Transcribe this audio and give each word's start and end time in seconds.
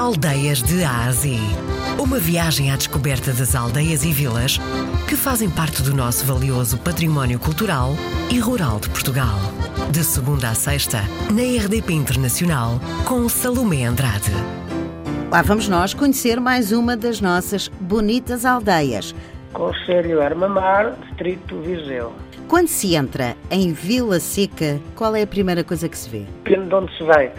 Aldeias 0.00 0.62
de 0.62 0.82
Ásia. 0.82 1.38
Uma 1.98 2.18
viagem 2.18 2.72
à 2.72 2.76
descoberta 2.76 3.34
das 3.34 3.54
aldeias 3.54 4.02
e 4.02 4.10
vilas 4.10 4.56
que 5.06 5.14
fazem 5.14 5.50
parte 5.50 5.82
do 5.82 5.94
nosso 5.94 6.24
valioso 6.24 6.78
património 6.78 7.38
cultural 7.38 7.90
e 8.32 8.38
rural 8.38 8.80
de 8.80 8.88
Portugal. 8.88 9.36
De 9.92 10.02
segunda 10.02 10.48
a 10.48 10.54
sexta, 10.54 11.00
na 11.30 11.42
RDP 11.42 11.92
Internacional, 11.92 12.80
com 13.06 13.28
Salomé 13.28 13.84
Andrade. 13.84 14.32
Lá 15.30 15.42
vamos 15.42 15.68
nós 15.68 15.92
conhecer 15.92 16.40
mais 16.40 16.72
uma 16.72 16.96
das 16.96 17.20
nossas 17.20 17.68
bonitas 17.68 18.46
aldeias. 18.46 19.14
Conselho 19.52 20.22
Armamar, 20.22 20.96
Distrito 21.08 21.60
Viseu. 21.60 22.14
Quando 22.48 22.68
se 22.68 22.94
entra 22.94 23.36
em 23.50 23.74
Vila 23.74 24.18
Seca, 24.18 24.80
qual 24.96 25.14
é 25.14 25.20
a 25.20 25.26
primeira 25.26 25.62
coisa 25.62 25.90
que 25.90 25.98
se 25.98 26.08
vê? 26.08 26.24
Depende 26.42 26.70
de 26.70 26.74
onde 26.74 26.96
se 26.96 27.04
vem. 27.04 27.30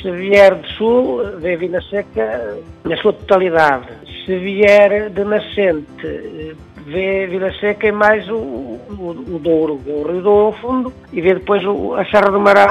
Se 0.00 0.10
vier 0.10 0.54
de 0.54 0.68
sul, 0.76 1.22
vê 1.38 1.56
Vila 1.56 1.80
Seca 1.82 2.56
na 2.84 2.96
sua 2.96 3.12
totalidade. 3.12 3.88
Se 4.24 4.38
vier 4.38 5.10
de 5.10 5.24
nascente, 5.24 6.56
vê 6.86 7.26
Vila 7.26 7.52
Seca 7.60 7.86
e 7.88 7.92
mais 7.92 8.26
o, 8.28 8.36
o, 8.36 9.24
o 9.34 9.38
Douro, 9.38 9.80
o 9.86 10.02
Rio 10.10 10.22
Douro 10.22 10.46
ao 10.46 10.52
fundo, 10.54 10.92
e 11.12 11.20
vê 11.20 11.34
depois 11.34 11.62
o, 11.64 11.94
a 11.94 12.04
Serra 12.06 12.30
do 12.30 12.40
Marão. 12.40 12.68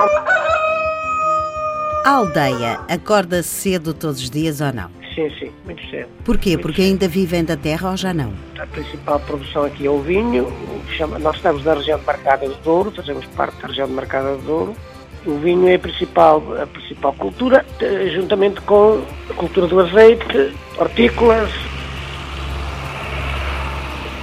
A 2.05 2.09
aldeia 2.11 2.79
acorda 2.89 3.43
cedo 3.43 3.93
todos 3.93 4.21
os 4.21 4.29
dias 4.29 4.61
ou 4.61 4.73
não? 4.73 4.89
Sim, 5.13 5.29
sim, 5.37 5.51
muito 5.65 5.85
cedo. 5.89 6.07
Porquê? 6.23 6.51
Muito 6.51 6.61
Porque 6.61 6.81
cedo. 6.81 6.91
ainda 6.91 7.07
vivem 7.07 7.43
da 7.43 7.57
terra 7.57 7.91
ou 7.91 7.97
já 7.97 8.13
não? 8.13 8.33
A 8.57 8.65
principal 8.65 9.19
produção 9.19 9.65
aqui 9.65 9.85
é 9.85 9.89
o 9.89 9.99
vinho. 9.99 10.47
nós 11.19 11.35
estamos 11.35 11.63
na 11.65 11.73
região 11.73 11.99
de 11.99 12.05
Marcada 12.05 12.47
do 12.47 12.55
Douro, 12.63 12.91
fazemos 12.91 13.25
parte 13.27 13.61
da 13.61 13.67
região 13.67 13.87
de 13.87 13.93
Marcada 13.93 14.35
do 14.37 14.41
Douro. 14.43 14.75
O 15.25 15.37
vinho 15.39 15.67
é 15.67 15.75
a 15.75 15.79
principal, 15.79 16.41
a 16.61 16.65
principal 16.65 17.13
cultura, 17.13 17.65
eh, 17.81 18.09
juntamente 18.13 18.61
com 18.61 19.03
a 19.29 19.33
cultura 19.33 19.67
do 19.67 19.79
azeite, 19.79 20.53
hortícolas. 20.77 21.49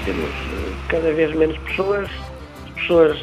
Temos 0.05 0.25
eh, 0.25 0.73
cada 0.89 1.13
vez 1.13 1.35
menos 1.35 1.59
pessoas. 1.59 2.09
As 2.65 2.71
pessoas, 2.81 3.19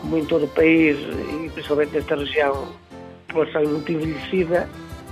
como 0.00 0.18
em 0.18 0.24
todo 0.24 0.46
o 0.46 0.48
país 0.48 0.98
e 0.98 1.48
principalmente 1.50 1.94
nesta 1.94 2.16
região, 2.16 2.52
a 2.92 3.32
população 3.32 3.62
é 3.62 3.66
muito 3.66 3.92
envelhecida. 3.92 4.68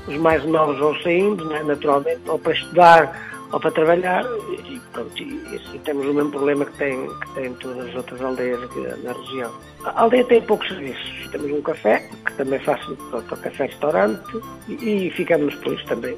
Os 0.08 0.17
mais 0.17 0.45
novos 0.45 0.78
vão 0.78 1.00
saindo, 1.02 1.45
né, 1.45 1.62
naturalmente, 1.62 2.20
ou 2.27 2.39
para 2.39 2.52
estudar 2.52 3.30
ou 3.53 3.61
para 3.61 3.70
trabalhar. 3.70 4.25
E, 4.69 4.81
pronto, 4.93 5.23
e, 5.23 5.56
assim, 5.56 5.79
temos 5.79 6.06
o 6.06 6.15
mesmo 6.15 6.31
problema 6.31 6.65
que 6.65 6.77
tem, 6.79 7.06
que 7.06 7.34
tem 7.34 7.53
todas 7.55 7.89
as 7.89 7.95
outras 7.95 8.20
aldeias 8.23 8.61
na 9.03 9.12
região. 9.12 9.53
A 9.84 10.03
aldeia 10.03 10.25
tem 10.25 10.42
poucos 10.42 10.69
serviços. 10.69 11.29
Temos 11.31 11.51
um 11.51 11.62
café, 11.62 12.09
que 12.27 12.33
também 12.34 12.59
faz 12.61 12.84
pronto, 13.11 13.37
café-restaurante, 13.37 14.41
e, 14.69 15.07
e 15.07 15.11
ficamos 15.11 15.55
por 15.57 15.73
isso 15.73 15.87
também. 15.87 16.17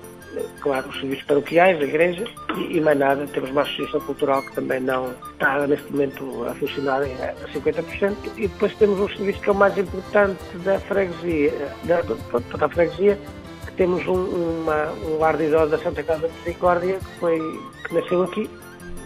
Claro, 0.61 0.89
os 0.89 0.98
serviços 0.98 1.24
paroquiais, 1.24 1.78
a 1.78 1.84
igreja, 1.84 2.24
e, 2.56 2.78
e 2.78 2.80
mais 2.80 2.98
nada. 2.98 3.27
Temos 3.27 3.50
uma 3.50 3.62
associação 3.62 4.00
cultural 4.00 4.42
que 4.42 4.55
também 4.55 4.80
não 4.80 5.12
está 5.33 5.67
neste 5.67 5.92
momento 5.92 6.44
a 6.44 6.55
funcionar 6.55 7.02
a 7.02 7.48
50%. 7.52 8.17
E 8.39 8.48
depois 8.48 8.74
temos 8.77 8.98
um 8.98 9.08
serviço 9.08 9.41
que 9.41 9.48
é 9.50 9.52
o 9.52 9.55
mais 9.55 9.77
importante 9.77 10.41
da 10.64 10.80
freguesia, 10.80 11.52
da, 11.84 12.02
pronto, 12.30 12.56
da 12.56 12.69
freguesia, 12.69 13.19
temos 13.76 14.06
um, 14.06 14.62
uma, 14.62 14.92
um 15.06 15.18
lar 15.18 15.36
de 15.36 15.44
idosos 15.44 15.70
da 15.70 15.78
Santa 15.78 16.02
Casa 16.02 16.28
de 16.28 16.34
Misericórdia 16.38 16.98
que, 16.98 17.20
foi, 17.20 17.38
que 17.86 17.94
nasceu 17.94 18.22
aqui 18.22 18.50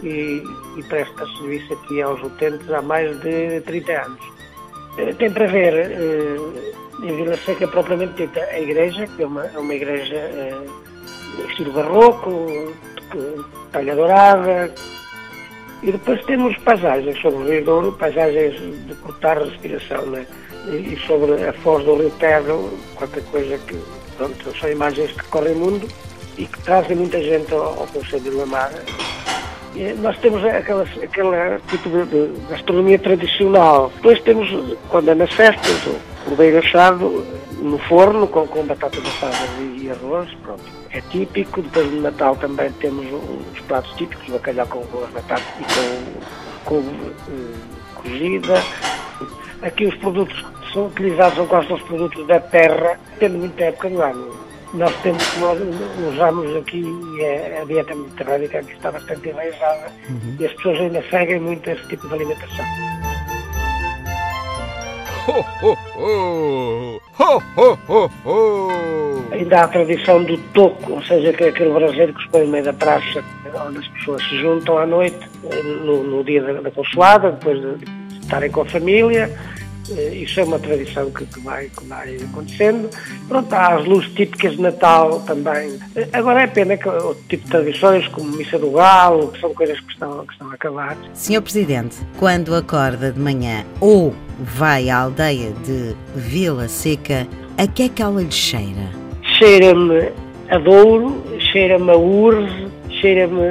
e, 0.03 0.43
e 0.77 0.83
presta 0.87 1.25
serviço 1.37 1.73
aqui 1.73 2.01
aos 2.01 2.21
utentes 2.21 2.69
há 2.71 2.81
mais 2.81 3.19
de 3.21 3.61
30 3.61 3.91
anos. 3.91 4.19
Eh, 4.97 5.13
Tem 5.13 5.31
para 5.31 5.47
ver 5.47 5.73
eh, 5.73 6.37
em 7.03 7.15
Vila 7.15 7.37
Seca 7.37 7.67
propriamente 7.67 8.13
dita 8.13 8.41
a 8.41 8.59
igreja, 8.59 9.07
que 9.07 9.23
é 9.23 9.27
uma, 9.27 9.45
é 9.45 9.57
uma 9.57 9.73
igreja 9.73 10.15
eh, 10.15 10.65
estilo 11.49 11.71
barroco, 11.71 12.73
talha 13.71 13.95
dourada, 13.95 14.73
e 15.83 15.91
depois 15.91 16.23
temos 16.25 16.57
paisagens 16.59 17.19
sobre 17.21 17.39
o 17.39 17.47
Rio 17.47 17.63
Douro, 17.63 17.91
paisagens 17.93 18.59
de 18.87 18.95
cortar 18.95 19.37
respiração, 19.37 20.05
né? 20.07 20.25
E 20.67 20.97
sobre 21.07 21.45
a 21.45 21.53
foz 21.53 21.85
do 21.85 21.95
Rio 21.95 22.09
Tejo, 22.19 22.69
qualquer 22.95 23.23
coisa 23.25 23.57
que, 23.59 23.79
pronto, 24.17 24.57
são 24.59 24.69
imagens 24.69 25.11
que 25.11 25.23
correm 25.25 25.53
o 25.53 25.59
mundo 25.59 25.87
e 26.37 26.45
que 26.45 26.61
trazem 26.61 26.95
muita 26.95 27.21
gente 27.21 27.53
ao, 27.53 27.79
ao 27.79 27.87
Conselho 27.87 28.23
de 28.23 28.29
Lamar. 28.31 28.71
E 29.75 29.93
Nós 29.93 30.17
temos 30.17 30.43
aquela, 30.43 30.83
aquela 31.03 31.59
tipo 31.69 31.89
de, 31.89 32.05
de 32.05 32.41
gastronomia 32.49 32.97
tradicional. 32.97 33.91
Depois 33.95 34.19
temos, 34.21 34.49
quando 34.89 35.09
é 35.09 35.15
nas 35.15 35.31
festas, 35.31 35.85
o, 35.85 36.33
o 36.33 36.35
bem 36.35 36.57
assado 36.57 37.25
no 37.61 37.77
forno, 37.79 38.27
com, 38.27 38.47
com 38.47 38.63
batatas 38.65 39.03
assadas 39.05 39.49
e, 39.59 39.89
arroz, 39.89 40.29
pronto. 40.41 40.63
É 40.91 41.01
típico. 41.01 41.61
Depois 41.61 41.91
no 41.91 42.01
Natal 42.01 42.35
também 42.37 42.71
temos 42.73 43.05
os 43.53 43.59
pratos 43.61 43.91
típicos, 43.97 44.27
bacalhau 44.29 44.67
com, 44.67 45.03
as 45.03 45.09
batatas 45.11 45.45
e 45.59 46.65
com, 46.65 46.79
com 46.81 46.83
eh, 47.29 48.01
cozida. 48.01 48.63
Aqui 49.61 49.85
os 49.85 49.95
produtos 49.95 50.43
são 50.77 50.85
utilizados 50.85 51.35
são 51.35 51.47
quase 51.47 51.67
todos 51.67 51.83
produtos 51.85 52.27
da 52.27 52.39
terra, 52.39 52.99
depende 53.13 53.37
muito 53.37 53.57
da 53.57 53.65
época 53.65 53.89
do 53.89 54.01
ano. 54.01 54.37
Nós 54.75 54.93
temos, 55.01 55.37
nós 55.37 55.59
usamos 56.13 56.55
aqui 56.57 56.83
é, 57.21 57.59
a 57.61 57.65
dieta 57.65 57.95
mediterrânica 57.95 58.61
que 58.61 58.73
está 58.73 58.91
bastante 58.91 59.29
enraizada 59.29 59.91
e 60.39 60.45
as 60.45 60.53
pessoas 60.53 60.79
ainda 60.81 61.03
seguem 61.09 61.39
muito 61.39 61.67
esse 61.67 61.81
tipo 61.87 62.07
de 62.07 62.13
alimentação. 62.13 62.65
Ho, 65.27 65.45
ho, 65.63 65.77
ho! 65.97 67.01
Ho, 67.19 67.41
ho, 67.57 67.79
ho, 67.87 68.11
ho! 68.25 69.23
Ainda 69.31 69.61
há 69.61 69.63
a 69.63 69.67
tradição 69.67 70.23
do 70.23 70.37
toco, 70.53 70.93
ou 70.93 71.01
seja, 71.03 71.33
que 71.33 71.45
é 71.45 71.49
aquele 71.49 71.71
braseiro 71.71 72.13
que 72.13 72.21
se 72.21 72.29
põe 72.29 72.43
no 72.43 72.51
meio 72.51 72.65
da 72.65 72.73
praça, 72.73 73.23
onde 73.65 73.79
as 73.79 73.87
pessoas 73.87 74.21
se 74.23 74.37
juntam 74.37 74.77
à 74.77 74.85
noite, 74.85 75.19
no, 75.83 76.03
no 76.03 76.23
dia 76.23 76.41
da, 76.43 76.61
da 76.61 76.71
consoada, 76.71 77.31
depois 77.31 77.59
de 77.59 77.85
estarem 78.19 78.51
com 78.51 78.61
a 78.61 78.65
família. 78.65 79.31
Eh, 79.95 80.15
Isso 80.15 80.39
é 80.39 80.43
uma 80.43 80.59
tradição 80.59 81.09
que, 81.11 81.25
que 81.25 81.39
vai, 81.39 81.65
que 81.69 81.85
vai 81.85 82.15
acontecendo. 82.17 82.89
Pronto, 83.27 83.53
há 83.53 83.75
as 83.75 83.85
luzes 83.85 84.09
típicas 84.13 84.53
de 84.55 84.61
Natal 84.61 85.19
também. 85.21 85.77
Eh, 85.95 86.07
Agora 86.13 86.41
é 86.41 86.47
pena 86.47 86.75
que 86.77 86.87
outro 86.89 87.23
tipo 87.29 87.43
de 87.45 87.49
tradições, 87.51 88.07
como 88.09 88.31
Missa 88.35 88.57
do 88.59 88.71
Galo, 88.71 89.29
que 89.31 89.39
são 89.39 89.53
coisas 89.53 89.79
que 89.79 89.91
estão, 89.91 90.25
que 90.25 90.33
estão 90.33 90.49
a 90.51 90.53
acabar. 90.53 90.97
Senhor 91.13 91.41
Presidente, 91.41 91.97
quando 92.17 92.53
acorda 92.55 93.11
de 93.11 93.19
manhã 93.19 93.63
ou 93.79 94.13
vai 94.39 94.89
à 94.89 94.99
aldeia 94.99 95.51
de 95.65 95.95
Vila 96.15 96.67
Seca, 96.67 97.27
a 97.57 97.65
que 97.67 97.83
é 97.83 97.89
que 97.89 98.01
ela 98.01 98.21
lhe 98.21 98.31
cheira? 98.31 99.07
cheira-me 99.37 100.09
a 100.49 100.57
Douro, 100.57 101.21
cheira-me 101.51 101.91
a 101.91 101.95
Urze, 101.97 102.67
cheira-me 102.89 103.49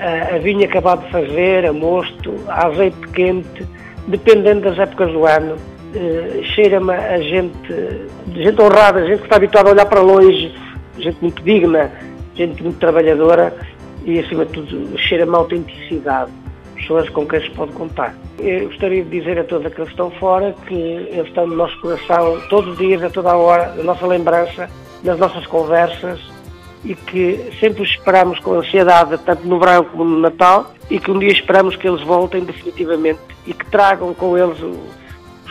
a, 0.00 0.34
a 0.34 0.38
vinho 0.38 0.64
acabado 0.64 1.04
de 1.06 1.10
fazer, 1.12 1.64
a 1.64 1.72
mosto, 1.72 2.34
a 2.48 2.66
azeite 2.66 2.98
quente, 3.14 3.66
dependendo 4.08 4.62
das 4.62 4.78
épocas 4.78 5.10
do 5.12 5.24
ano. 5.24 5.56
Eh, 5.94 6.40
cheira-me 6.54 6.92
a 6.92 7.18
gente, 7.18 7.56
gente 8.34 8.60
honrada, 8.62 9.04
gente 9.06 9.18
que 9.18 9.24
está 9.24 9.36
habituada 9.36 9.68
a 9.68 9.72
olhar 9.72 9.86
para 9.86 10.00
longe, 10.00 10.54
gente 10.98 11.18
muito 11.20 11.42
digna, 11.42 11.90
gente 12.34 12.62
muito 12.62 12.78
trabalhadora 12.78 13.52
e, 14.04 14.18
acima 14.18 14.46
de 14.46 14.52
tudo, 14.52 14.98
cheira-me 14.98 15.34
a 15.34 15.38
autenticidade. 15.38 16.30
Pessoas 16.76 17.08
com 17.10 17.26
quem 17.26 17.40
se 17.42 17.50
pode 17.50 17.72
contar. 17.72 18.14
Eu 18.38 18.68
gostaria 18.68 19.04
de 19.04 19.10
dizer 19.20 19.38
a 19.38 19.44
todos 19.44 19.66
aqueles 19.66 19.88
que 19.90 19.92
estão 19.94 20.10
fora 20.12 20.54
que 20.66 20.74
eles 20.74 21.26
estão 21.28 21.46
no 21.46 21.54
nosso 21.56 21.78
coração 21.80 22.40
todos 22.48 22.72
os 22.72 22.78
dias, 22.78 23.02
a 23.04 23.10
toda 23.10 23.30
a 23.30 23.36
hora, 23.36 23.74
na 23.76 23.84
nossa 23.84 24.06
lembrança, 24.06 24.68
nas 25.04 25.18
nossas 25.18 25.46
conversas 25.46 26.18
e 26.84 26.94
que 26.96 27.50
sempre 27.60 27.82
os 27.82 27.90
esperamos 27.90 28.40
com 28.40 28.54
ansiedade, 28.54 29.16
tanto 29.24 29.46
no 29.46 29.60
verão 29.60 29.84
como 29.84 30.02
no 30.04 30.18
Natal, 30.18 30.72
e 30.90 30.98
que 30.98 31.10
um 31.12 31.18
dia 31.18 31.30
esperamos 31.30 31.76
que 31.76 31.86
eles 31.86 32.00
voltem 32.02 32.42
definitivamente 32.42 33.20
e 33.46 33.52
que 33.54 33.64
tragam 33.66 34.12
com 34.14 34.36
eles 34.36 34.58
o- 34.60 34.80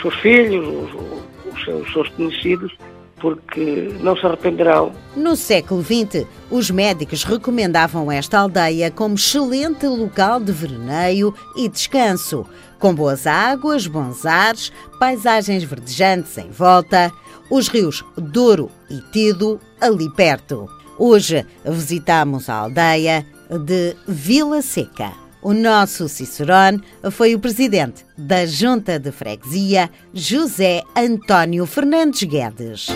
seus 0.01 0.16
filhos, 0.16 0.67
os, 0.67 1.53
os 1.53 1.63
seus, 1.63 1.88
os 1.88 1.94
seus 1.94 2.09
conhecidos, 2.09 2.73
porque 3.22 3.94
não 4.01 4.17
se 4.17 4.25
arrependerão 4.25 4.91
No 5.16 5.35
século 5.35 5.84
XX, 5.84 6.25
os 6.50 6.72
médicos 6.72 7.24
recomendavam 7.24 8.12
esta 8.12 8.39
aldeia 8.39 8.89
como 8.89 9.15
excelente 9.15 9.86
local 9.86 10.39
de 10.39 10.51
veraneio 10.51 11.33
e 11.56 11.69
descanso, 11.69 12.45
com 12.80 12.95
boas 12.95 13.27
águas, 13.27 13.86
bons 13.86 14.25
ares, 14.25 14.74
paisagens 15.00 15.63
verdejantes 15.63 16.36
em 16.38 16.50
volta, 16.50 17.12
os 17.50 17.68
rios 17.68 18.03
Douro 18.18 18.71
e 18.89 19.00
Tido 19.12 19.59
ali 19.80 20.09
perto. 20.09 20.68
Hoje 20.98 21.45
visitamos 21.63 22.50
a 22.50 22.56
aldeia 22.56 23.25
de 23.50 23.95
Vila 24.07 24.62
Seca. 24.62 25.20
O 25.41 25.53
nosso 25.53 26.07
Cicerone 26.07 26.81
foi 27.11 27.33
o 27.33 27.39
presidente 27.39 28.05
da 28.15 28.45
Junta 28.45 28.99
de 28.99 29.11
Freguesia, 29.11 29.89
José 30.13 30.83
António 30.95 31.65
Fernandes 31.65 32.23
Guedes. 32.23 32.88